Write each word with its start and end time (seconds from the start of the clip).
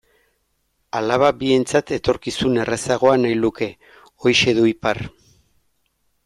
Alaba 0.99 1.27
bientzat 1.43 1.93
etorkizun 1.97 2.57
errazagoa 2.63 3.13
nahi 3.25 3.37
luke, 3.45 3.69
horixe 4.09 4.57
du 4.61 4.67
ipar. 4.75 5.05